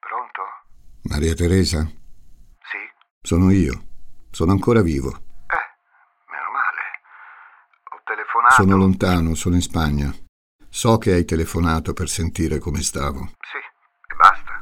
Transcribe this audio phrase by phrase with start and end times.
[0.00, 0.42] Pronto?
[1.02, 1.84] Maria Teresa?
[1.84, 2.78] Sì?
[3.22, 3.84] Sono io.
[4.30, 5.10] Sono ancora vivo.
[5.10, 5.66] Eh,
[6.30, 6.82] meno male.
[7.90, 8.54] Ho telefonato.
[8.54, 10.12] Sono lontano, sono in Spagna.
[10.68, 13.20] So che hai telefonato per sentire come stavo.
[13.40, 14.58] Sì, e basta.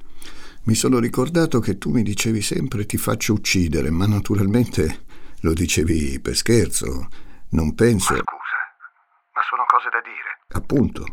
[0.65, 5.05] Mi sono ricordato che tu mi dicevi sempre ti faccio uccidere, ma naturalmente
[5.43, 7.09] lo dicevi per scherzo.
[7.51, 8.13] Non penso.
[8.15, 8.59] Ma scusa,
[9.33, 10.39] ma sono cose da dire.
[10.49, 11.05] Appunto.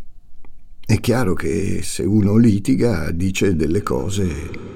[0.87, 4.73] È chiaro che se uno litiga dice delle cose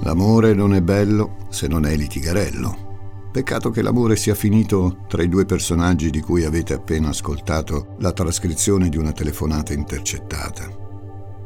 [0.00, 3.30] L'amore non è bello se non è litigarello.
[3.30, 8.10] Peccato che l'amore sia finito tra i due personaggi di cui avete appena ascoltato la
[8.10, 10.68] trascrizione di una telefonata intercettata.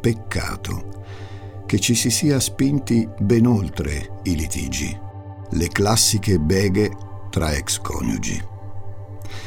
[0.00, 1.04] Peccato
[1.66, 5.06] che ci si sia spinti ben oltre i litigi,
[5.50, 6.90] le classiche beghe
[7.30, 8.42] tra ex coniugi.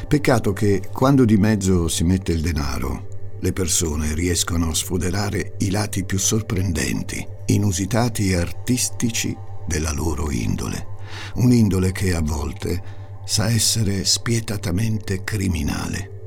[0.08, 3.08] Peccato che quando di mezzo si mette il denaro,
[3.40, 9.36] le persone riescono a sfoderare i lati più sorprendenti, inusitati e artistici
[9.66, 10.88] della loro indole.
[11.36, 16.20] Un'indole che a volte sa essere spietatamente criminale.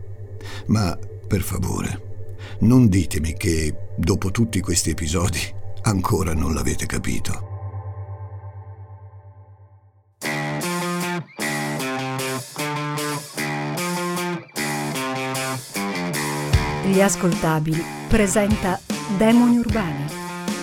[0.67, 2.03] Ma, per favore,
[2.61, 5.41] non ditemi che, dopo tutti questi episodi,
[5.83, 7.44] ancora non l'avete capito.
[16.95, 18.79] Gli ascoltabili presenta
[19.19, 20.05] Demoni urbani,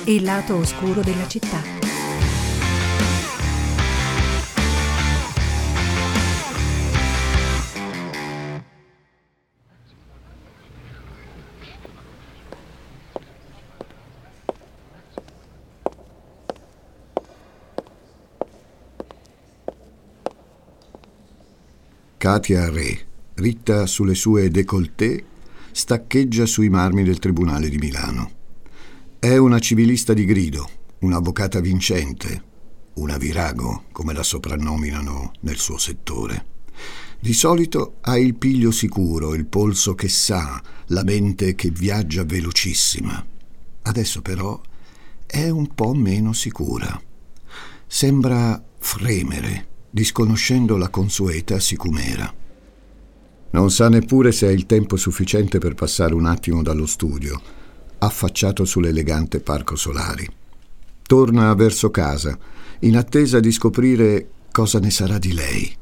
[0.06, 1.62] il lato oscuro della città.
[22.16, 25.26] Katia Re, ritta sulle sue décolleté
[25.72, 28.32] staccheggia sui marmi del Tribunale di Milano.
[29.20, 32.44] È una civilista di grido, un'avvocata vincente,
[32.96, 36.46] una virago, come la soprannominano nel suo settore.
[37.20, 43.24] Di solito ha il piglio sicuro, il polso che sa, la mente che viaggia velocissima.
[43.84, 44.60] Adesso però
[45.26, 47.00] è un po' meno sicura.
[47.86, 52.41] Sembra fremere, disconoscendo la consueta sicumera.
[53.52, 57.40] Non sa neppure se ha il tempo sufficiente per passare un attimo dallo studio,
[57.98, 60.28] affacciato sull'elegante parco solari.
[61.02, 62.38] Torna verso casa,
[62.80, 65.76] in attesa di scoprire cosa ne sarà di lei.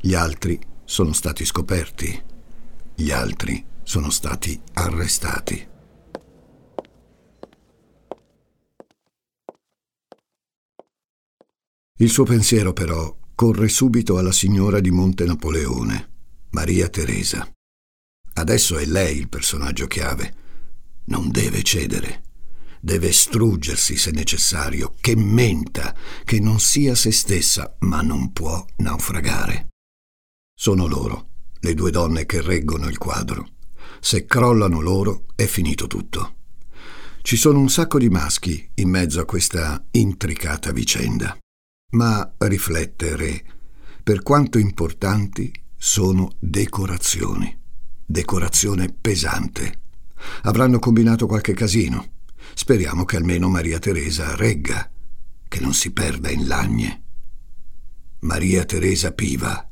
[0.00, 2.22] Gli altri sono stati scoperti.
[2.96, 5.68] Gli altri sono stati arrestati.
[11.98, 16.14] Il suo pensiero però corre subito alla signora di Monte Napoleone
[16.50, 17.48] Maria Teresa.
[18.34, 20.34] Adesso è lei il personaggio chiave.
[21.06, 22.22] Non deve cedere.
[22.80, 29.68] Deve struggersi se necessario, che menta, che non sia se stessa, ma non può naufragare.
[30.54, 31.30] Sono loro,
[31.60, 33.48] le due donne che reggono il quadro.
[34.00, 36.34] Se crollano loro è finito tutto.
[37.22, 41.36] Ci sono un sacco di maschi in mezzo a questa intricata vicenda.
[41.92, 43.44] Ma riflettere,
[44.02, 45.52] per quanto importanti,
[45.86, 47.56] sono decorazioni.
[48.04, 49.82] Decorazione pesante.
[50.42, 52.04] Avranno combinato qualche casino.
[52.54, 54.90] Speriamo che almeno Maria Teresa regga,
[55.46, 57.02] che non si perda in lagne.
[58.20, 59.70] Maria Teresa Piva,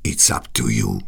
[0.00, 0.98] it's up to you.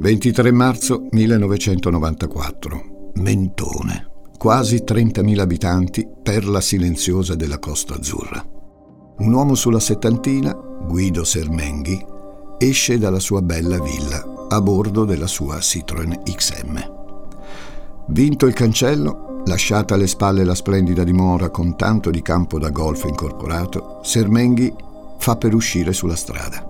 [0.00, 3.12] «23 marzo 1994.
[3.14, 4.13] Mentone
[4.44, 8.46] quasi 30.000 abitanti, perla silenziosa della Costa Azzurra.
[9.16, 11.98] Un uomo sulla settantina, Guido Sermenghi,
[12.58, 16.78] esce dalla sua bella villa a bordo della sua Citroën XM.
[18.08, 23.04] Vinto il cancello, lasciata alle spalle la splendida dimora con tanto di campo da golf
[23.04, 24.70] incorporato, Sermenghi
[25.16, 26.62] fa per uscire sulla strada.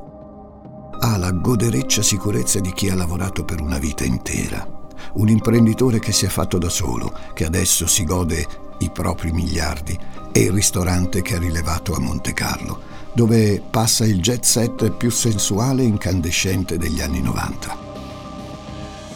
[1.01, 4.83] Ha la godereccia sicurezza di chi ha lavorato per una vita intera
[5.15, 8.47] un imprenditore che si è fatto da solo, che adesso si gode
[8.79, 9.99] i propri miliardi,
[10.33, 12.81] e il ristorante che ha rilevato a Monte Carlo,
[13.15, 17.83] dove passa il jet set più sensuale e incandescente degli anni 90.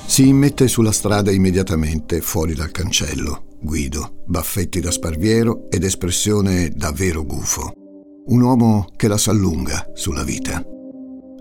[0.07, 3.45] Si immette sulla strada immediatamente fuori dal cancello.
[3.61, 7.73] Guido, baffetti da sparviero ed espressione davvero gufo.
[8.27, 10.65] Un uomo che la sa lunga sulla vita.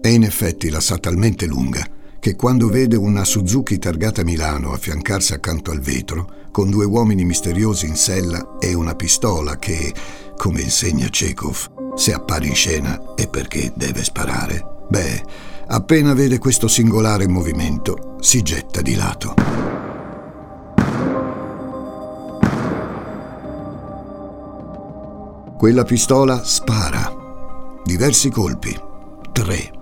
[0.01, 1.85] E in effetti la sa talmente lunga
[2.27, 7.87] che quando vede una Suzuki targata Milano affiancarsi accanto al vetro, con due uomini misteriosi
[7.87, 9.93] in sella e una pistola che,
[10.35, 15.23] come insegna Chekhov, se appare in scena è perché deve sparare, beh,
[15.67, 19.33] appena vede questo singolare movimento, si getta di lato.
[25.57, 27.09] Quella pistola spara.
[27.85, 28.77] Diversi colpi.
[29.31, 29.76] Tre.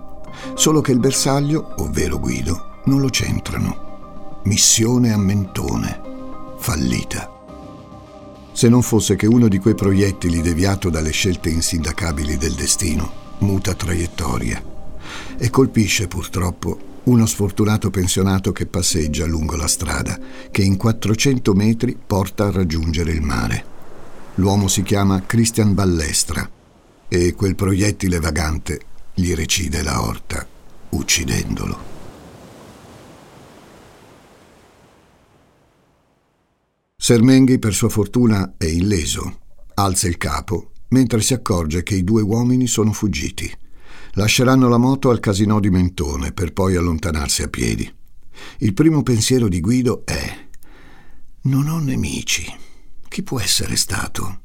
[0.56, 4.40] Solo che il bersaglio, ovvero Guido, non lo centrano.
[4.44, 6.00] Missione a mentone.
[6.56, 7.30] Fallita.
[8.52, 13.74] Se non fosse che uno di quei proiettili deviato dalle scelte insindacabili del destino, muta
[13.74, 14.62] traiettoria
[15.36, 20.18] e colpisce purtroppo uno sfortunato pensionato che passeggia lungo la strada,
[20.50, 23.64] che in 400 metri porta a raggiungere il mare.
[24.36, 26.48] L'uomo si chiama Christian Ballestra
[27.08, 28.80] e quel proiettile vagante
[29.18, 30.46] gli recide la orta,
[30.90, 31.94] uccidendolo.
[36.94, 39.38] Sermenghi, per sua fortuna, è illeso.
[39.72, 43.50] Alza il capo, mentre si accorge che i due uomini sono fuggiti.
[44.12, 47.90] Lasceranno la moto al casino di Mentone per poi allontanarsi a piedi.
[48.58, 50.46] Il primo pensiero di Guido è
[51.42, 52.44] Non ho nemici.
[53.08, 54.42] Chi può essere stato?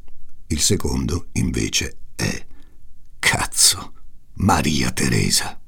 [0.48, 2.46] Il secondo, invece, è
[4.42, 5.60] Maria Teresa.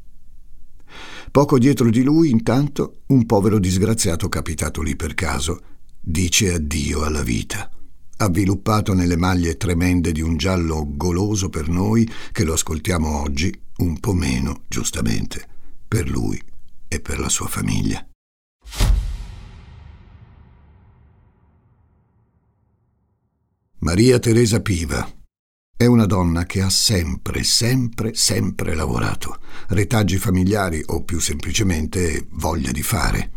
[1.30, 5.62] Poco dietro di lui, intanto, un povero disgraziato capitato lì per caso
[6.00, 7.70] dice addio alla vita,
[8.18, 14.00] avviluppato nelle maglie tremende di un giallo goloso per noi che lo ascoltiamo oggi, un
[14.00, 15.48] po' meno, giustamente,
[15.88, 16.42] per lui
[16.88, 18.04] e per la sua famiglia.
[23.80, 25.22] Maria Teresa Piva
[25.84, 32.72] è una donna che ha sempre, sempre, sempre lavorato, retaggi familiari o più semplicemente voglia
[32.72, 33.32] di fare.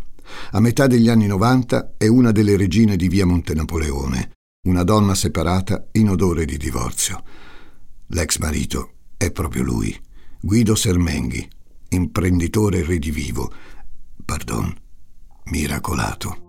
[0.53, 4.31] A metà degli anni 90 è una delle regine di via Montenapoleone,
[4.69, 7.21] una donna separata in odore di divorzio.
[8.11, 9.99] L'ex marito è proprio lui,
[10.41, 11.49] Guido Sermenghi,
[11.89, 13.53] imprenditore redivivo,
[14.25, 14.73] pardon,
[15.47, 16.46] miracolato.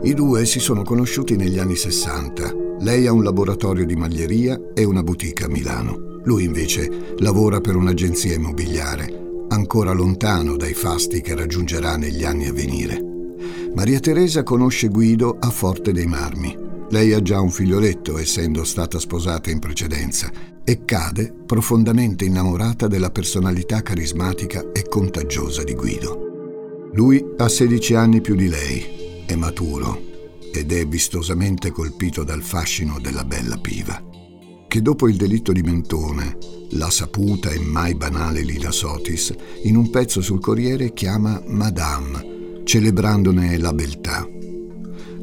[0.00, 2.54] I due si sono conosciuti negli anni 60.
[2.80, 6.20] Lei ha un laboratorio di maglieria e una boutique a Milano.
[6.22, 12.52] Lui invece lavora per un'agenzia immobiliare, ancora lontano dai fasti che raggiungerà negli anni a
[12.52, 13.02] venire.
[13.74, 16.56] Maria Teresa conosce Guido a Forte dei Marmi.
[16.90, 20.30] Lei ha già un figlioletto, essendo stata sposata in precedenza,
[20.62, 26.90] e cade profondamente innamorata della personalità carismatica e contagiosa di Guido.
[26.92, 30.00] Lui ha 16 anni più di lei è maturo
[30.50, 34.02] ed è vistosamente colpito dal fascino della bella piva,
[34.66, 36.38] che dopo il delitto di Mentone,
[36.70, 39.34] la saputa e mai banale Lina Sotis,
[39.64, 44.26] in un pezzo sul Corriere chiama Madame, celebrandone la beltà.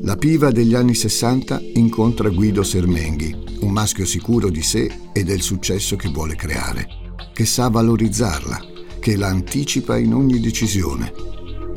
[0.01, 5.41] La piva degli anni 60 incontra Guido Sermenghi, un maschio sicuro di sé e del
[5.41, 6.87] successo che vuole creare,
[7.33, 8.61] che sa valorizzarla,
[8.99, 11.11] che la anticipa in ogni decisione.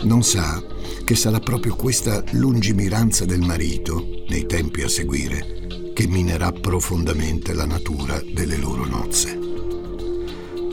[0.02, 0.76] Non sa
[1.08, 7.64] che sarà proprio questa lungimiranza del marito, nei tempi a seguire, che minerà profondamente la
[7.64, 9.38] natura delle loro nozze.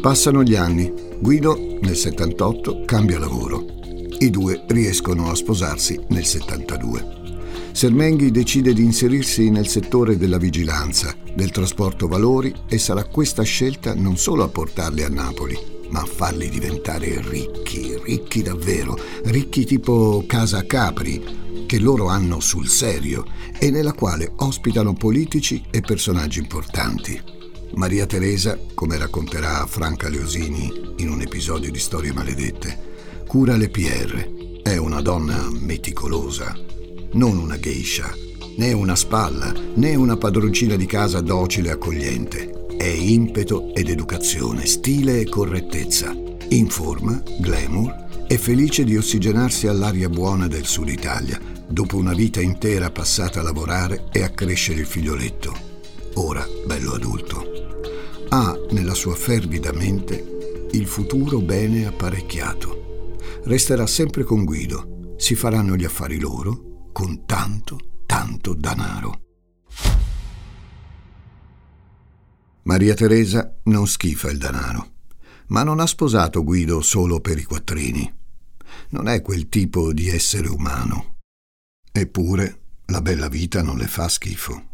[0.01, 0.91] Passano gli anni.
[1.21, 3.63] Guido, nel 78, cambia lavoro.
[4.19, 7.71] I due riescono a sposarsi nel 72.
[7.71, 13.95] Sermenghi decide di inserirsi nel settore della vigilanza, del trasporto valori e sarà questa scelta
[13.95, 20.65] non solo a portarli a Napoli, ma farli diventare ricchi, ricchi davvero, ricchi tipo Casa
[20.65, 23.25] Capri, che loro hanno sul serio
[23.59, 27.21] e nella quale ospitano politici e personaggi importanti.
[27.75, 34.61] Maria Teresa, come racconterà Franca Leosini in un episodio di Storie Maledette, cura le PR.
[34.61, 36.55] È una donna meticolosa,
[37.13, 38.13] non una geisha,
[38.57, 42.54] né una spalla, né una padroncina di casa docile e accogliente.
[42.77, 46.13] È impeto ed educazione, stile e correttezza,
[46.49, 52.41] in forma, glamour e felice di ossigenarsi all'aria buona del sud Italia, dopo una vita
[52.41, 55.55] intera passata a lavorare e a crescere il figlioletto,
[56.15, 57.43] ora bello adulto.
[58.29, 63.15] Ha nella sua fervida mente il futuro bene apparecchiato.
[63.43, 69.24] Resterà sempre con Guido, si faranno gli affari loro con tanto, tanto danaro.
[72.75, 74.95] Maria Teresa non schifa il denaro,
[75.47, 78.13] ma non ha sposato Guido solo per i quattrini.
[78.89, 81.19] Non è quel tipo di essere umano.
[81.89, 84.71] Eppure la bella vita non le fa schifo.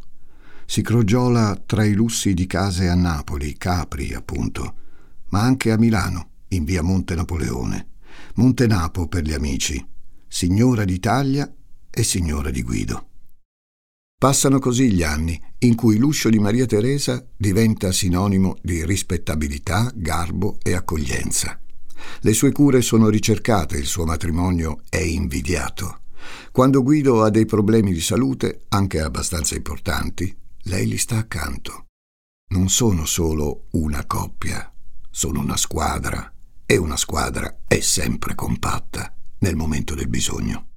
[0.65, 4.73] Si crogiola tra i lussi di case a Napoli, Capri appunto,
[5.29, 7.89] ma anche a Milano, in via Monte Napoleone.
[8.33, 9.79] Montenapo per gli amici,
[10.27, 11.47] signora d'Italia
[11.91, 13.09] e signora di Guido.
[14.21, 20.59] Passano così gli anni in cui l'uscio di Maria Teresa diventa sinonimo di rispettabilità, garbo
[20.61, 21.59] e accoglienza.
[22.19, 26.01] Le sue cure sono ricercate, il suo matrimonio è invidiato.
[26.51, 30.31] Quando Guido ha dei problemi di salute, anche abbastanza importanti,
[30.65, 31.85] lei gli sta accanto.
[32.49, 34.71] Non sono solo una coppia,
[35.09, 36.31] sono una squadra
[36.67, 40.70] e una squadra è sempre compatta nel momento del bisogno.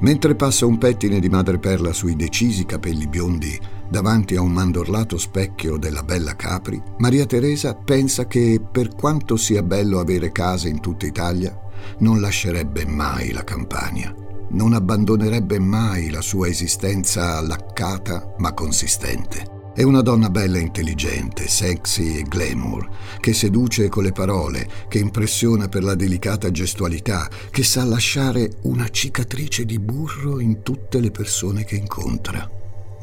[0.00, 3.58] Mentre passa un pettine di madreperla sui decisi capelli biondi
[3.88, 9.62] davanti a un mandorlato specchio della bella Capri, Maria Teresa pensa che, per quanto sia
[9.62, 11.56] bello avere case in tutta Italia,
[11.98, 14.14] non lascerebbe mai la campagna,
[14.50, 19.53] non abbandonerebbe mai la sua esistenza laccata ma consistente.
[19.74, 22.88] È una donna bella e intelligente, sexy e glamour,
[23.18, 28.88] che seduce con le parole, che impressiona per la delicata gestualità, che sa lasciare una
[28.88, 32.48] cicatrice di burro in tutte le persone che incontra.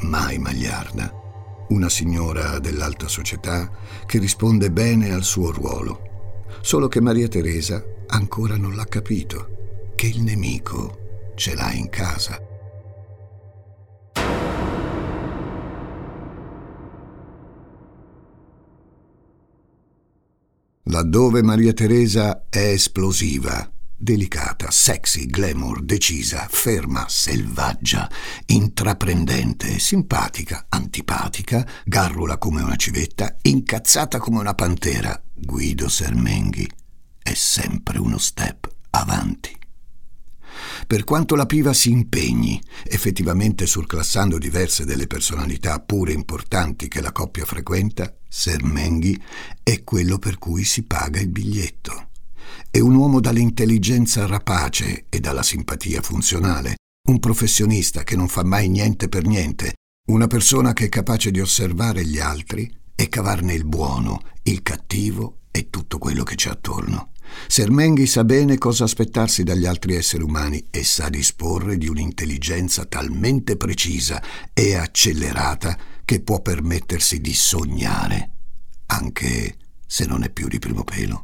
[0.04, 1.14] Mai magliarda.
[1.68, 3.70] Una signora dell'alta società
[4.06, 6.46] che risponde bene al suo ruolo.
[6.62, 12.51] Solo che Maria Teresa ancora non l'ha capito, che il nemico ce l'ha in casa.
[20.86, 28.10] Laddove Maria Teresa è esplosiva, delicata, sexy, glamour, decisa, ferma, selvaggia,
[28.48, 36.68] intraprendente, simpatica, antipatica, garrula come una civetta, incazzata come una pantera, Guido Sermenghi
[37.22, 39.61] è sempre uno step avanti.
[40.88, 47.12] Per quanto la piva si impegni, effettivamente surclassando diverse delle personalità pure importanti che la
[47.12, 49.22] coppia frequenta, Sermenghi
[49.64, 52.10] è quello per cui si paga il biglietto.
[52.70, 56.76] È un uomo dall'intelligenza rapace e dalla simpatia funzionale,
[57.10, 59.74] un professionista che non fa mai niente per niente,
[60.10, 65.40] una persona che è capace di osservare gli altri e cavarne il buono, il cattivo
[65.52, 67.12] e tutto quello che c'è attorno.
[67.48, 73.58] Sermenghi sa bene cosa aspettarsi dagli altri esseri umani e sa disporre di un'intelligenza talmente
[73.58, 74.22] precisa
[74.54, 78.32] e accelerata che può permettersi di sognare,
[78.88, 81.22] anche se non è più di primo pelo.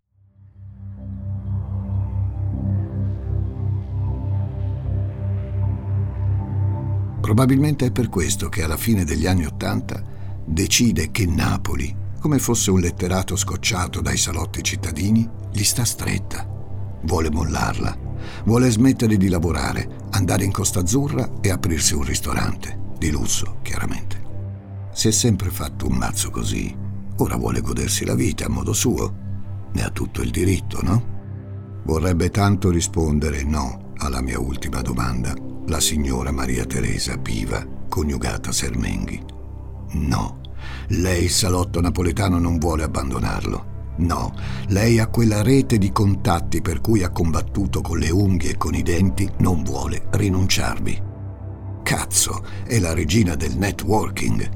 [7.21, 10.01] Probabilmente è per questo che alla fine degli anni Ottanta
[10.45, 16.47] decide che Napoli, come fosse un letterato scocciato dai salotti cittadini, gli sta stretta.
[17.03, 18.05] Vuole mollarla.
[18.45, 22.77] Vuole smettere di lavorare, andare in Costa Azzurra e aprirsi un ristorante.
[22.97, 24.25] Di lusso, chiaramente.
[24.91, 26.75] Si è sempre fatto un mazzo così.
[27.17, 29.13] Ora vuole godersi la vita a modo suo.
[29.71, 31.15] Ne ha tutto il diritto, no?
[31.83, 35.33] Vorrebbe tanto rispondere no alla mia ultima domanda,
[35.67, 39.23] la signora Maria Teresa Piva, coniugata Sermenghi.
[39.91, 40.41] No,
[40.89, 43.75] lei il salotto napoletano non vuole abbandonarlo.
[43.97, 44.33] No,
[44.67, 48.75] lei ha quella rete di contatti per cui ha combattuto con le unghie e con
[48.75, 51.01] i denti, non vuole rinunciarvi.
[51.83, 54.49] Cazzo, è la regina del networking.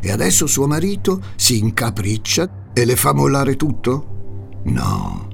[0.00, 4.60] E adesso suo marito si incapriccia e le fa mollare tutto?
[4.64, 5.28] No,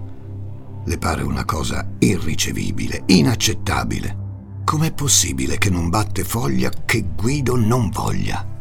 [0.85, 4.25] le pare una cosa irricevibile, inaccettabile.
[4.65, 8.56] Com'è possibile che non batte foglia che Guido non voglia?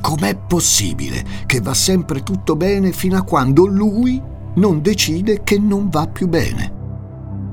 [0.00, 4.20] Com'è possibile che va sempre tutto bene fino a quando lui
[4.54, 6.76] non decide che non va più bene?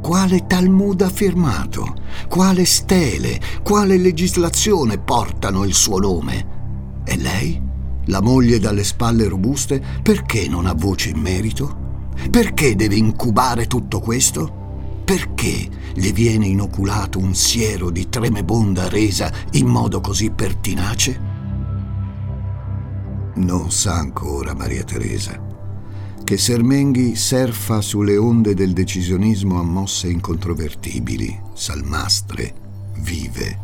[0.01, 1.95] Quale Talmud ha firmato?
[2.29, 7.03] Quale stele, quale legislazione portano il suo nome?
[7.03, 7.59] E lei,
[8.05, 11.83] la moglie dalle spalle robuste, perché non ha voce in merito?
[12.29, 15.01] Perché deve incubare tutto questo?
[15.03, 21.34] Perché le viene inoculato un siero di tremebonda resa in modo così pertinace?
[23.35, 25.53] Non sa ancora Maria Teresa
[26.25, 32.55] che Sermenghi surfa sulle onde del decisionismo a mosse incontrovertibili, salmastre,
[32.97, 33.59] vive.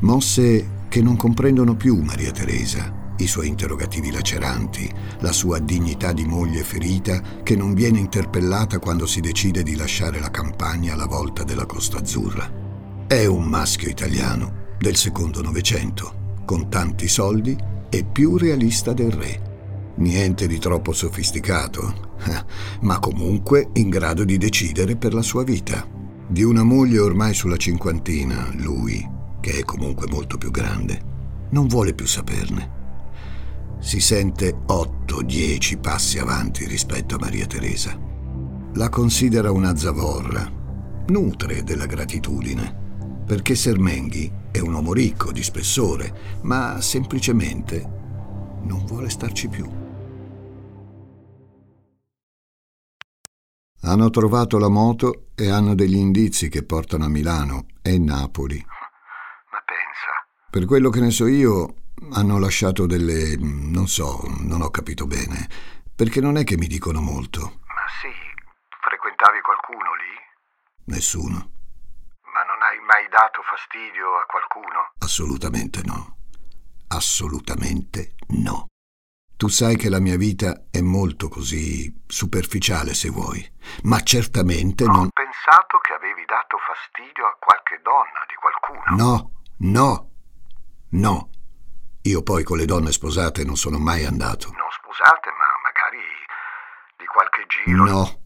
[0.00, 6.26] Mosse che non comprendono più Maria Teresa, i suoi interrogativi laceranti, la sua dignità di
[6.26, 11.42] moglie ferita che non viene interpellata quando si decide di lasciare la campagna alla volta
[11.42, 12.52] della Costa Azzurra.
[13.06, 19.46] È un maschio italiano del secondo Novecento, con tanti soldi e più realista del re.
[19.96, 22.16] Niente di troppo sofisticato,
[22.82, 25.86] ma comunque in grado di decidere per la sua vita.
[26.26, 29.06] Di una moglie ormai sulla cinquantina, lui,
[29.40, 31.00] che è comunque molto più grande,
[31.50, 32.76] non vuole più saperne.
[33.80, 37.98] Si sente 8-10 passi avanti rispetto a Maria Teresa.
[38.74, 40.50] La considera una zavorra,
[41.06, 47.80] nutre della gratitudine, perché Sermenghi è un uomo ricco, di spessore, ma semplicemente
[48.62, 49.86] non vuole starci più.
[53.82, 58.58] Hanno trovato la moto e hanno degli indizi che portano a Milano e Napoli.
[58.58, 60.26] Ma pensa.
[60.50, 61.74] Per quello che ne so io,
[62.12, 63.36] hanno lasciato delle...
[63.38, 65.48] non so, non ho capito bene,
[65.94, 67.60] perché non è che mi dicono molto.
[67.66, 68.10] Ma sì,
[68.82, 70.94] frequentavi qualcuno lì?
[70.94, 71.50] Nessuno.
[72.22, 74.92] Ma non hai mai dato fastidio a qualcuno?
[75.00, 76.16] Assolutamente no.
[76.88, 78.66] Assolutamente no.
[79.36, 83.42] Tu sai che la mia vita è molto così superficiale, se vuoi,
[83.84, 85.08] ma certamente Ho non...
[85.10, 88.96] pensato che avevi dato fastidio a qualche donna di qualcuno.
[88.96, 90.10] No, no,
[90.90, 91.30] no.
[92.02, 94.50] Io poi con le donne sposate non sono mai andato.
[94.52, 96.02] Non scusate, ma magari
[96.96, 97.84] di qualche giro.
[97.84, 98.20] No,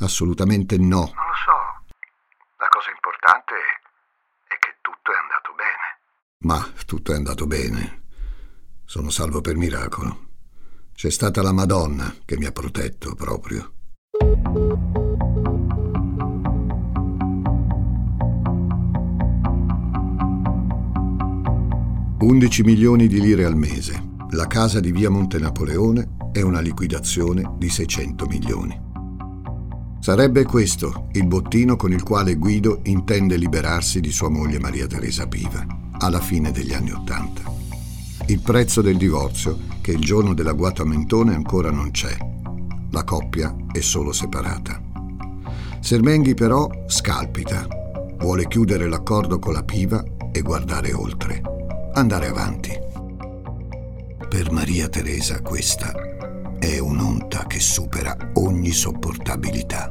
[0.00, 1.12] assolutamente no.
[1.14, 1.58] Non lo so.
[2.56, 3.54] La cosa importante
[4.48, 5.86] è che tutto è andato bene.
[6.40, 8.00] Ma tutto è andato bene.
[8.86, 10.28] Sono salvo per miracolo.
[10.94, 13.72] C'è stata la Madonna che mi ha protetto proprio.
[22.20, 24.02] 11 milioni di lire al mese.
[24.30, 28.80] La casa di via Monte Napoleone è una liquidazione di 600 milioni.
[30.00, 35.26] Sarebbe questo il bottino con il quale Guido intende liberarsi di sua moglie Maria Teresa
[35.26, 37.42] Piva alla fine degli anni Ottanta.
[38.26, 42.16] Il prezzo del divorzio, che il giorno dell'agguato a Mentone ancora non c'è.
[42.90, 44.82] La coppia è solo separata.
[45.80, 47.66] Sermenghi però scalpita,
[48.18, 50.02] vuole chiudere l'accordo con la Piva
[50.32, 51.40] e guardare oltre,
[51.94, 52.70] andare avanti.
[54.28, 55.92] Per Maria Teresa questa
[56.58, 59.90] è un'onta che supera ogni sopportabilità.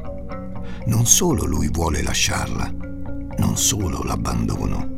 [0.86, 2.72] Non solo lui vuole lasciarla,
[3.38, 4.97] non solo l'abbandono.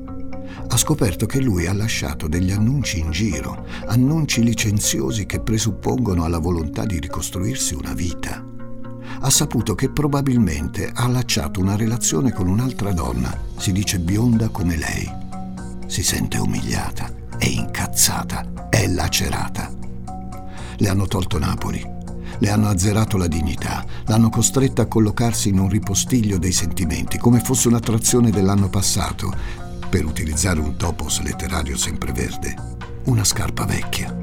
[0.72, 6.38] Ha scoperto che lui ha lasciato degli annunci in giro, annunci licenziosi che presuppongono alla
[6.38, 8.46] volontà di ricostruirsi una vita.
[9.22, 14.76] Ha saputo che probabilmente ha allacciato una relazione con un'altra donna, si dice bionda come
[14.76, 15.10] lei.
[15.86, 19.72] Si sente umiliata, è incazzata, è lacerata.
[20.76, 21.84] Le hanno tolto Napoli,
[22.38, 27.40] le hanno azzerato la dignità, l'hanno costretta a collocarsi in un ripostiglio dei sentimenti, come
[27.40, 29.34] fosse un'attrazione dell'anno passato,
[29.90, 32.54] per utilizzare un topos letterario sempreverde,
[33.06, 34.16] una scarpa vecchia.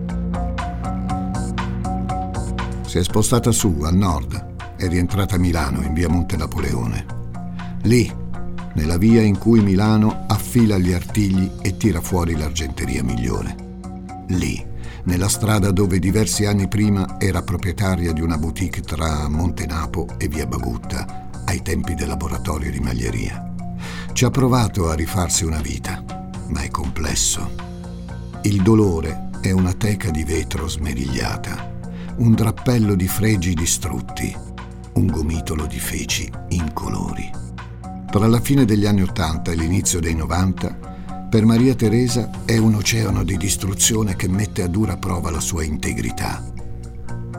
[2.85, 7.05] Si è spostata su, al nord, è rientrata a Milano, in via Monte Napoleone.
[7.81, 8.09] Lì,
[8.75, 13.55] nella via in cui Milano affila gli artigli e tira fuori l'argenteria migliore.
[14.27, 14.65] Lì,
[15.03, 20.45] nella strada dove diversi anni prima era proprietaria di una boutique tra Montenapo e via
[20.45, 23.55] Bagutta, ai tempi del laboratorio di maglieria.
[24.17, 26.03] Ci ha provato a rifarsi una vita,
[26.47, 27.51] ma è complesso.
[28.41, 34.35] Il dolore è una teca di vetro smerigliata, un drappello di fregi distrutti,
[34.93, 37.29] un gomitolo di feci incolori.
[38.09, 42.73] Tra la fine degli anni Ottanta e l'inizio dei 90, per Maria Teresa è un
[42.73, 46.43] oceano di distruzione che mette a dura prova la sua integrità.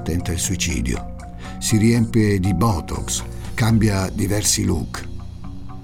[0.05, 1.17] Tenta il suicidio,
[1.59, 5.17] si riempie di Botox, cambia diversi look,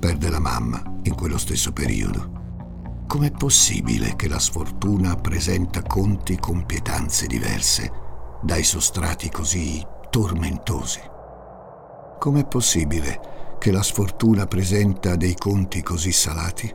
[0.04, 3.04] perde la mamma in quello stesso periodo.
[3.06, 7.90] Com'è possibile che la sfortuna presenta conti con pietanze diverse
[8.42, 11.00] dai sostrati così tormentosi?
[12.18, 16.70] Com'è possibile che la sfortuna presenta dei conti così salati?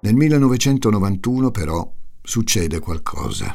[0.00, 1.88] Nel 1991 però
[2.20, 3.54] succede qualcosa.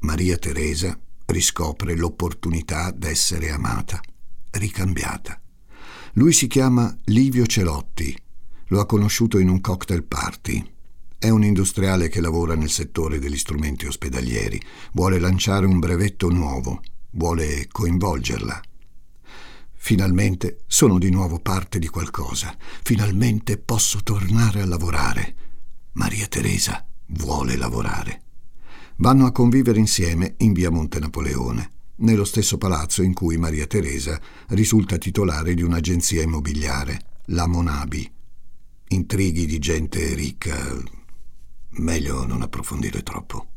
[0.00, 4.00] Maria Teresa riscopre l'opportunità d'essere amata,
[4.52, 5.40] ricambiata.
[6.14, 8.16] Lui si chiama Livio Celotti,
[8.68, 10.64] lo ha conosciuto in un cocktail party.
[11.18, 14.60] È un industriale che lavora nel settore degli strumenti ospedalieri,
[14.92, 16.80] vuole lanciare un brevetto nuovo,
[17.12, 18.60] vuole coinvolgerla.
[19.74, 25.34] Finalmente sono di nuovo parte di qualcosa, finalmente posso tornare a lavorare.
[25.92, 28.25] Maria Teresa vuole lavorare
[28.96, 34.20] vanno a convivere insieme in via Monte Napoleone, nello stesso palazzo in cui Maria Teresa
[34.48, 38.10] risulta titolare di un'agenzia immobiliare, la Monabi.
[38.88, 40.54] Intrighi di gente ricca.
[41.78, 43.48] Meglio non approfondire troppo.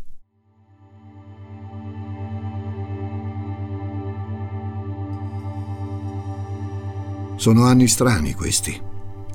[7.35, 8.77] Sono anni strani questi,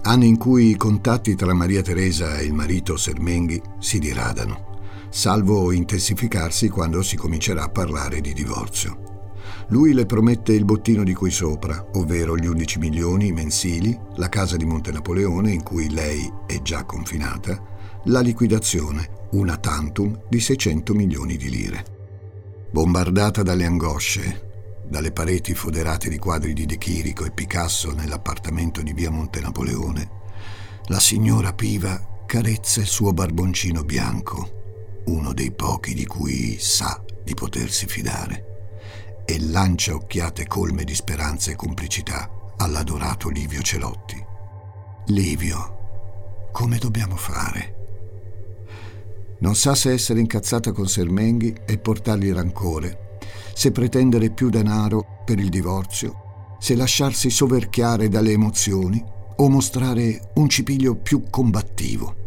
[0.02, 4.73] anni in cui i contatti tra Maria Teresa e il marito Sermenghi si diradano,
[5.14, 9.36] salvo intensificarsi quando si comincerà a parlare di divorzio.
[9.68, 14.56] Lui le promette il bottino di qui sopra, ovvero gli 11 milioni mensili, la casa
[14.56, 17.62] di Monte Napoleone in cui lei è già confinata,
[18.06, 21.84] la liquidazione, una tantum, di 600 milioni di lire.
[22.72, 28.92] Bombardata dalle angosce, dalle pareti foderate di quadri di De Chirico e Picasso nell'appartamento di
[28.92, 30.10] via Monte Napoleone,
[30.86, 34.53] la signora Piva carezza il suo barboncino bianco,
[35.06, 41.50] uno dei pochi di cui sa di potersi fidare, e lancia occhiate colme di speranza
[41.50, 44.22] e complicità all'adorato Livio Celotti.
[45.06, 47.74] Livio, come dobbiamo fare?
[49.38, 53.04] Non sa se essere incazzata con Sermenghi e portargli rancore
[53.54, 59.02] se pretendere più denaro per il divorzio, se lasciarsi soverchiare dalle emozioni
[59.36, 62.22] o mostrare un cipiglio più combattivo.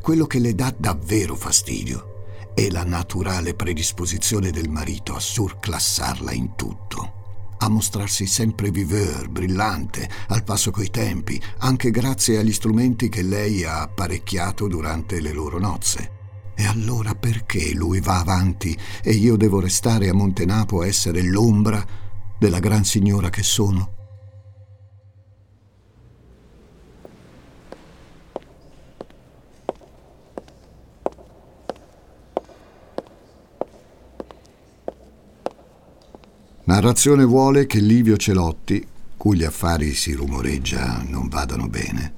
[0.00, 6.54] Quello che le dà davvero fastidio è la naturale predisposizione del marito a surclassarla in
[6.54, 13.22] tutto, a mostrarsi sempre viveur, brillante, al passo coi tempi, anche grazie agli strumenti che
[13.22, 16.20] lei ha apparecchiato durante le loro nozze.
[16.54, 21.84] E allora perché lui va avanti e io devo restare a Montenapo a essere l'ombra
[22.38, 24.01] della gran signora che sono?
[36.82, 38.84] Narrazione vuole che Livio Celotti,
[39.16, 42.12] cui gli affari si rumoreggia non vadano bene,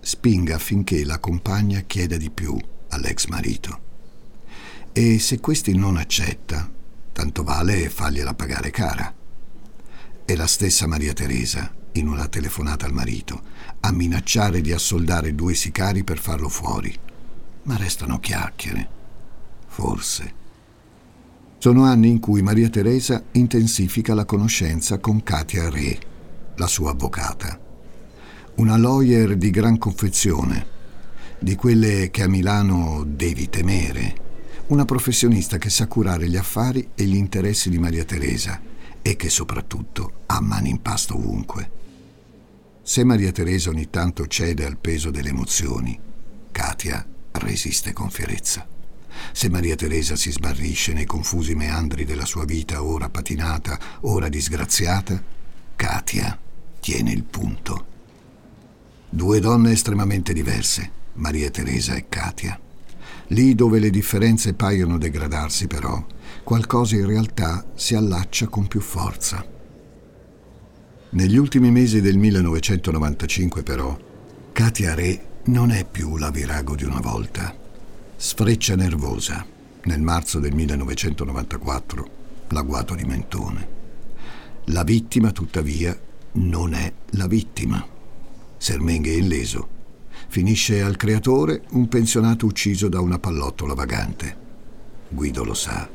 [0.00, 2.56] spinga affinché la compagna chieda di più
[2.88, 3.80] all'ex marito.
[4.90, 6.66] E se questi non accetta,
[7.12, 9.14] tanto vale fargliela pagare cara.
[10.24, 13.42] E la stessa Maria Teresa, in una telefonata al marito,
[13.80, 16.98] a minacciare di assoldare due sicari per farlo fuori.
[17.64, 18.88] Ma restano chiacchiere.
[19.66, 20.44] Forse.
[21.66, 25.98] Sono anni in cui Maria Teresa intensifica la conoscenza con Katia Re,
[26.54, 27.58] la sua avvocata.
[28.58, 30.64] Una lawyer di gran confezione,
[31.40, 34.14] di quelle che a Milano devi temere,
[34.68, 38.60] una professionista che sa curare gli affari e gli interessi di Maria Teresa
[39.02, 41.70] e che soprattutto ha mani in pasta ovunque.
[42.80, 45.98] Se Maria Teresa ogni tanto cede al peso delle emozioni,
[46.52, 48.75] Katia resiste con fierezza.
[49.32, 55.22] Se Maria Teresa si smarrisce nei confusi meandri della sua vita, ora patinata, ora disgraziata,
[55.76, 56.38] Katia
[56.80, 57.86] tiene il punto.
[59.08, 62.58] Due donne estremamente diverse, Maria Teresa e Katia.
[63.28, 66.04] Lì dove le differenze paiono degradarsi, però,
[66.44, 69.44] qualcosa in realtà si allaccia con più forza.
[71.10, 73.96] Negli ultimi mesi del 1995, però,
[74.52, 77.65] Katia Re non è più la virago di una volta.
[78.16, 79.44] Sfreccia nervosa,
[79.84, 82.10] nel marzo del 1994,
[82.48, 83.68] l'agguato di Mentone.
[84.66, 85.98] La vittima, tuttavia,
[86.32, 87.86] non è la vittima.
[88.56, 89.74] Sermenghe è illeso
[90.28, 94.44] Finisce al creatore un pensionato ucciso da una pallottola vagante.
[95.08, 95.88] Guido lo sa,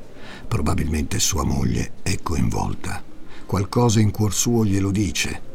[0.48, 3.04] probabilmente sua moglie è coinvolta.
[3.46, 5.50] Qualcosa in cuor suo glielo dice.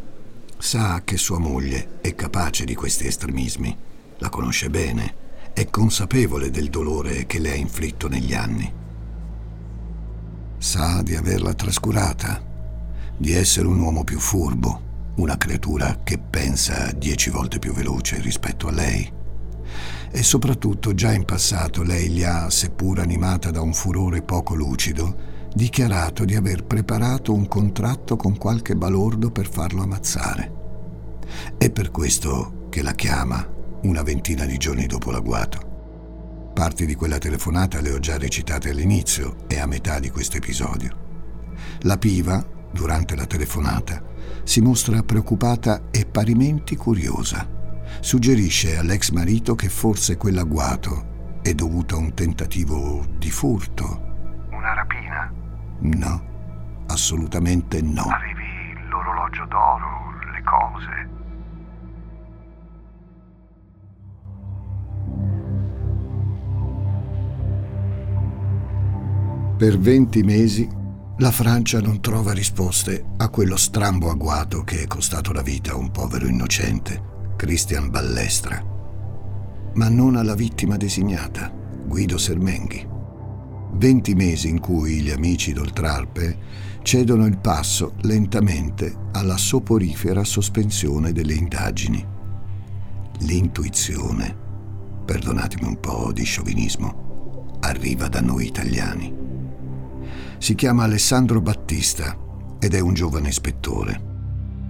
[0.58, 3.76] Sa che sua moglie è capace di questi estremismi,
[4.18, 5.14] la conosce bene,
[5.56, 8.70] è consapevole del dolore che le ha inflitto negli anni.
[10.58, 12.44] Sa di averla trascurata,
[13.16, 18.68] di essere un uomo più furbo, una creatura che pensa dieci volte più veloce rispetto
[18.68, 19.10] a lei.
[20.10, 25.48] E soprattutto già in passato lei gli ha, seppur animata da un furore poco lucido,
[25.54, 30.52] dichiarato di aver preparato un contratto con qualche balordo per farlo ammazzare.
[31.56, 33.54] È per questo che la chiama
[33.86, 36.50] una ventina di giorni dopo l'agguato.
[36.52, 41.04] Parti di quella telefonata le ho già recitate all'inizio e a metà di questo episodio.
[41.80, 44.02] La piva, durante la telefonata,
[44.42, 47.46] si mostra preoccupata e parimenti curiosa.
[48.00, 54.46] Suggerisce all'ex marito che forse quell'agguato è dovuto a un tentativo di furto.
[54.50, 55.32] Una rapina?
[55.80, 58.02] No, assolutamente no.
[58.02, 61.24] Avevi l'orologio d'oro, le cose.
[69.56, 70.68] Per venti mesi
[71.16, 75.76] la Francia non trova risposte a quello strambo agguato che è costato la vita a
[75.76, 78.62] un povero innocente, Christian Ballestra,
[79.72, 81.50] ma non alla vittima designata,
[81.86, 82.86] Guido Sermenghi.
[83.72, 86.36] Venti mesi in cui gli amici d'Oltrarpe
[86.82, 92.06] cedono il passo lentamente alla soporifera sospensione delle indagini.
[93.20, 94.36] L'intuizione,
[95.02, 99.25] perdonatemi un po' di sciovinismo, arriva da noi italiani.
[100.38, 102.16] Si chiama Alessandro Battista
[102.58, 104.14] ed è un giovane ispettore.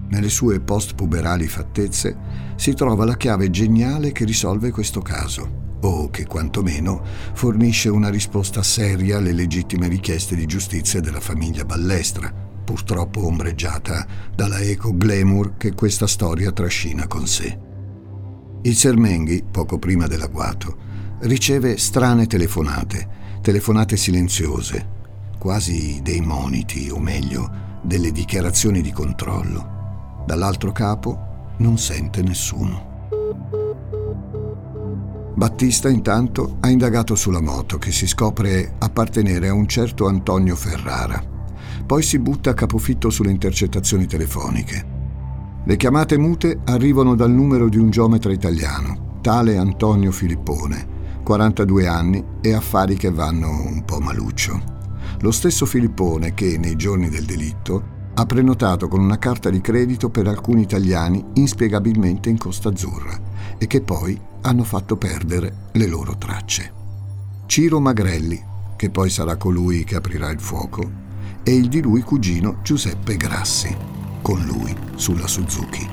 [0.09, 2.17] Nelle sue post-puberali fattezze
[2.57, 7.03] si trova la chiave geniale che risolve questo caso o che quantomeno
[7.35, 12.33] fornisce una risposta seria alle legittime richieste di giustizia della famiglia Ballestra,
[12.65, 17.59] purtroppo ombreggiata dalla eco glamour che questa storia trascina con sé.
[18.63, 20.77] Il Sermenghi, poco prima dell'agguato,
[21.21, 23.09] riceve strane telefonate,
[23.41, 24.95] telefonate silenziose,
[25.39, 27.51] quasi dei moniti, o meglio,
[27.83, 30.25] delle dichiarazioni di controllo.
[30.27, 32.95] Dall'altro capo non sente nessuno.
[35.35, 41.23] Battista intanto ha indagato sulla moto che si scopre appartenere a un certo Antonio Ferrara.
[41.85, 44.95] Poi si butta a capofitto sulle intercettazioni telefoniche.
[45.65, 52.25] Le chiamate mute arrivano dal numero di un geometra italiano, tale Antonio Filippone, 42 anni
[52.41, 54.76] e affari che vanno un po' maluccio.
[55.21, 60.09] Lo stesso Filippone che, nei giorni del delitto, ha prenotato con una carta di credito
[60.09, 63.19] per alcuni italiani inspiegabilmente in Costa Azzurra
[63.59, 66.73] e che poi hanno fatto perdere le loro tracce.
[67.47, 68.43] Ciro Magrelli,
[68.77, 71.05] che poi sarà colui che aprirà il fuoco,
[71.43, 73.75] e il di lui cugino Giuseppe Grassi,
[74.21, 75.89] con lui sulla Suzuki.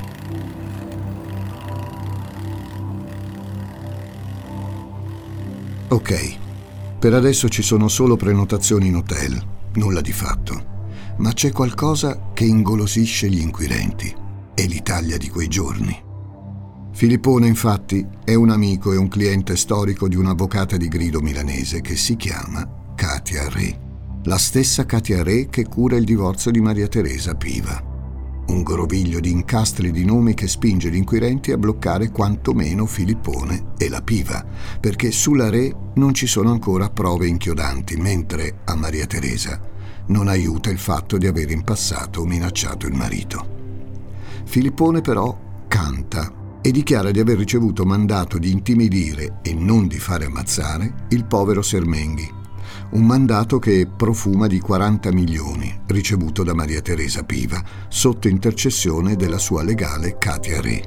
[5.90, 6.38] Ok,
[7.04, 9.42] per adesso ci sono solo prenotazioni in hotel,
[9.74, 10.72] nulla di fatto
[11.18, 14.14] ma c'è qualcosa che ingolosisce gli inquirenti.
[14.54, 15.96] È l'Italia di quei giorni.
[16.92, 21.96] Filippone, infatti, è un amico e un cliente storico di un'avvocata di grido milanese che
[21.96, 23.80] si chiama Katia Re.
[24.24, 27.93] La stessa Katia Re che cura il divorzio di Maria Teresa Piva.
[28.54, 33.90] Un groviglio di incastri di nomi che spinge gli inquirenti a bloccare quantomeno Filippone e
[33.90, 34.46] la Piva,
[34.80, 39.60] perché sulla Re non ci sono ancora prove inchiodanti, mentre a Maria Teresa
[40.06, 43.48] non aiuta il fatto di aver in passato minacciato il marito.
[44.46, 45.36] Filippone però
[45.68, 51.26] canta e dichiara di aver ricevuto mandato di intimidire e non di fare ammazzare il
[51.26, 52.32] povero Sermenghi,
[52.94, 59.40] un mandato che profuma di 40 milioni ricevuto da Maria Teresa Piva sotto intercessione della
[59.40, 60.86] sua legale Katia Re.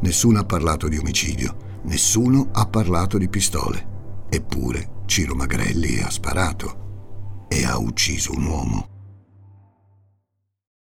[0.00, 7.46] Nessuno ha parlato di omicidio, nessuno ha parlato di pistole, eppure Ciro Magrelli ha sparato
[7.48, 8.88] e ha ucciso un uomo.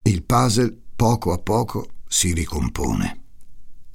[0.04, 3.24] Il puzzle, poco a poco, si ricompone.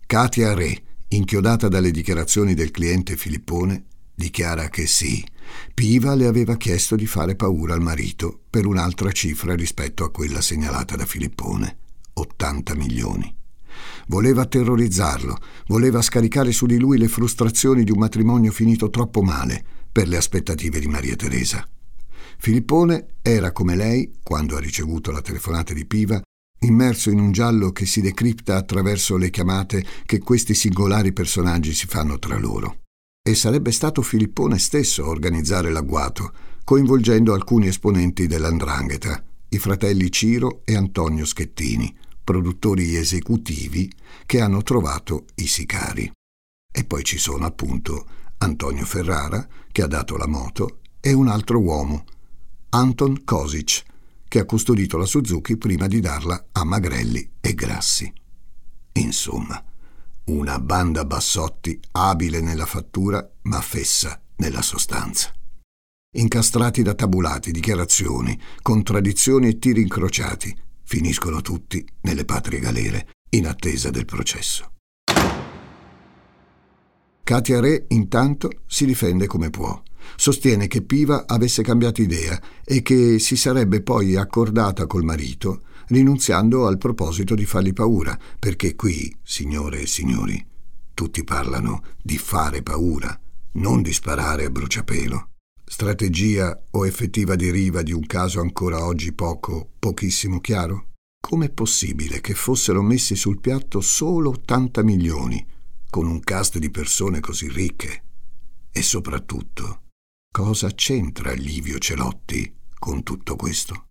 [0.06, 5.24] Katia Re, inchiodata dalle dichiarazioni del cliente Filippone, dichiara che sì,
[5.74, 10.40] Piva le aveva chiesto di fare paura al marito per un'altra cifra rispetto a quella
[10.40, 11.78] segnalata da Filippone,
[12.14, 13.34] 80 milioni.
[14.08, 19.64] Voleva terrorizzarlo, voleva scaricare su di lui le frustrazioni di un matrimonio finito troppo male
[19.90, 21.66] per le aspettative di Maria Teresa.
[22.38, 26.20] Filippone era come lei, quando ha ricevuto la telefonata di Piva,
[26.60, 31.86] immerso in un giallo che si decripta attraverso le chiamate che questi singolari personaggi si
[31.86, 32.83] fanno tra loro.
[33.26, 36.30] E sarebbe stato Filippone stesso a organizzare l'agguato,
[36.62, 43.90] coinvolgendo alcuni esponenti dell'Andrangheta, i fratelli Ciro e Antonio Schettini, produttori esecutivi
[44.26, 46.12] che hanno trovato i sicari.
[46.70, 48.06] E poi ci sono appunto
[48.38, 52.04] Antonio Ferrara, che ha dato la moto, e un altro uomo,
[52.68, 53.84] Anton Kosic,
[54.28, 58.12] che ha custodito la Suzuki prima di darla a Magrelli e Grassi.
[58.92, 59.64] Insomma,
[60.26, 65.32] una banda bassotti abile nella fattura ma fessa nella sostanza.
[66.16, 73.90] Incastrati da tabulati, dichiarazioni, contraddizioni e tiri incrociati, finiscono tutti nelle patrie galere in attesa
[73.90, 74.70] del processo.
[77.24, 79.82] Katia Re intanto si difende come può
[80.16, 86.66] Sostiene che Piva avesse cambiato idea e che si sarebbe poi accordata col marito, rinunziando
[86.66, 90.44] al proposito di fargli paura, perché qui, signore e signori,
[90.94, 93.18] tutti parlano di fare paura,
[93.52, 95.28] non di sparare a bruciapelo.
[95.64, 100.88] Strategia o effettiva deriva di un caso ancora oggi poco, pochissimo chiaro?
[101.20, 105.44] Com'è possibile che fossero messi sul piatto solo 80 milioni,
[105.88, 108.02] con un cast di persone così ricche?
[108.70, 109.78] E soprattutto,
[110.34, 113.86] Cosa c'entra Livio Celotti con tutto questo?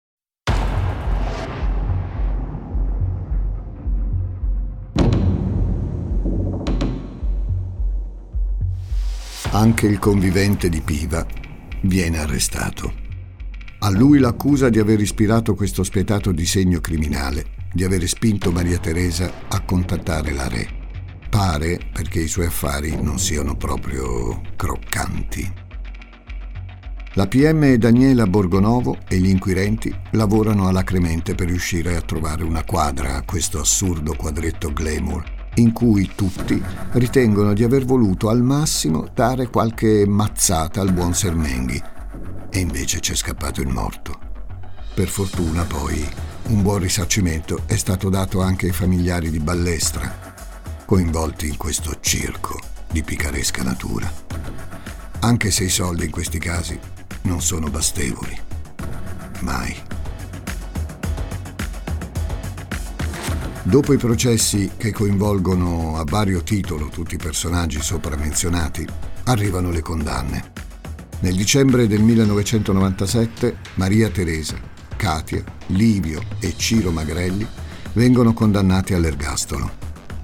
[9.53, 11.23] Anche il convivente di Piva
[11.81, 12.91] viene arrestato.
[13.81, 19.31] A lui l'accusa di aver ispirato questo spietato disegno criminale, di aver spinto Maria Teresa
[19.47, 20.67] a contattare la Re.
[21.29, 25.53] Pare perché i suoi affari non siano proprio croccanti.
[27.13, 33.17] La PM Daniela Borgonovo e gli inquirenti lavorano alacremente per riuscire a trovare una quadra
[33.17, 36.61] a questo assurdo quadretto glamour, in cui tutti
[36.93, 41.81] ritengono di aver voluto al massimo dare qualche mazzata al buon Sermenghi.
[42.49, 44.19] E invece c'è scappato il morto.
[44.93, 46.07] Per fortuna poi
[46.47, 50.33] un buon risarcimento è stato dato anche ai familiari di Ballestra,
[50.85, 52.59] coinvolti in questo circo
[52.91, 54.11] di picaresca natura.
[55.21, 56.77] Anche se i soldi in questi casi
[57.23, 58.37] non sono bastevoli.
[59.39, 60.02] Mai.
[63.65, 68.85] Dopo i processi che coinvolgono a vario titolo tutti i personaggi sopra menzionati,
[69.23, 70.51] arrivano le condanne.
[71.21, 74.59] Nel dicembre del 1997 Maria Teresa,
[74.97, 77.47] Katia, Livio e Ciro Magrelli
[77.93, 79.71] vengono condannati all'ergastolo,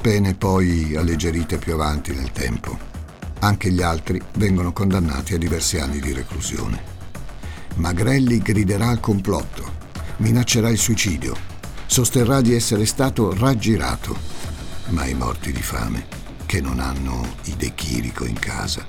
[0.02, 2.78] pene poi alleggerite più avanti nel tempo.
[3.40, 6.84] Anche gli altri vengono condannati a diversi anni di reclusione.
[7.76, 9.64] Magrelli griderà al complotto,
[10.18, 11.49] minaccerà il suicidio,
[11.90, 14.16] sosterrà di essere stato raggirato,
[14.90, 16.06] ma i morti di fame,
[16.46, 18.88] che non hanno i De Chirico in casa,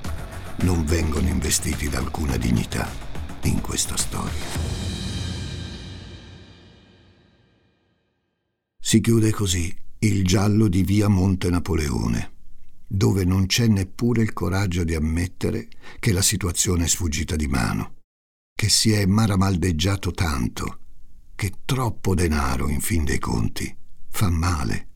[0.57, 2.87] non vengono investiti da alcuna dignità
[3.45, 4.39] in questa storia.
[8.79, 12.33] Si chiude così il giallo di via Monte Napoleone
[12.85, 17.99] dove non c'è neppure il coraggio di ammettere che la situazione è sfuggita di mano,
[18.53, 20.80] che si è maramaldeggiato tanto,
[21.41, 23.75] che troppo denaro, in fin dei conti,
[24.09, 24.89] fa male.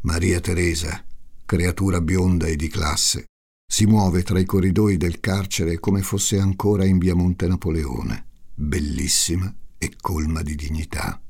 [0.00, 1.04] Maria Teresa,
[1.46, 3.26] creatura bionda e di classe,
[3.64, 9.54] si muove tra i corridoi del carcere come fosse ancora in via Monte Napoleone, bellissima
[9.78, 11.22] e colma di dignità.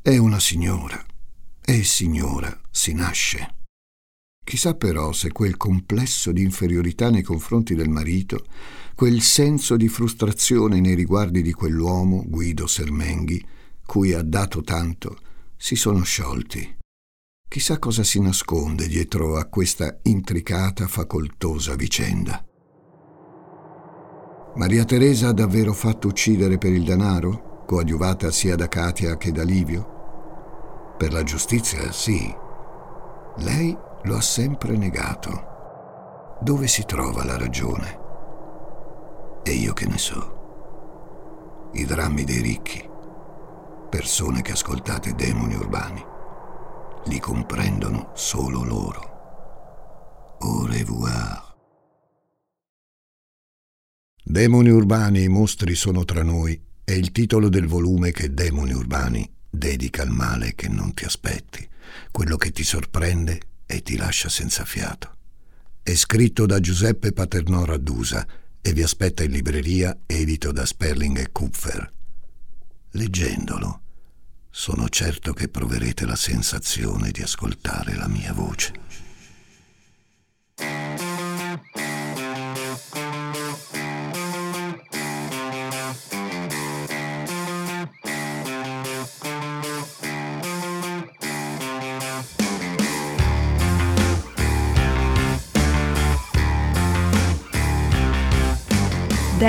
[0.00, 1.04] È una signora,
[1.64, 3.63] e signora si nasce.
[4.44, 8.44] Chissà però se quel complesso di inferiorità nei confronti del marito,
[8.94, 13.44] quel senso di frustrazione nei riguardi di quell'uomo, Guido Sermenghi,
[13.86, 15.18] cui ha dato tanto,
[15.56, 16.76] si sono sciolti.
[17.48, 22.44] Chissà cosa si nasconde dietro a questa intricata, facoltosa vicenda.
[24.56, 29.42] Maria Teresa ha davvero fatto uccidere per il denaro, coadiuvata sia da Katia che da
[29.42, 30.94] Livio?
[30.98, 32.32] Per la giustizia, sì.
[33.38, 36.38] Lei lo ha sempre negato.
[36.40, 38.02] Dove si trova la ragione?
[39.42, 41.70] E io che ne so.
[41.72, 42.88] I drammi dei ricchi,
[43.88, 46.04] persone che ascoltate demoni urbani,
[47.06, 49.12] li comprendono solo loro.
[50.40, 51.52] Au revoir.
[54.22, 59.30] Demoni urbani, i mostri sono tra noi, è il titolo del volume che Demoni urbani
[59.48, 61.66] dedica al male che non ti aspetti,
[62.10, 65.16] quello che ti sorprende e ti lascia senza fiato.
[65.82, 68.26] È scritto da Giuseppe Paternò Raddusa
[68.60, 71.92] e vi aspetta in libreria edito da Sperling e Kupfer.
[72.92, 73.80] Leggendolo,
[74.48, 78.72] sono certo che proverete la sensazione di ascoltare la mia voce.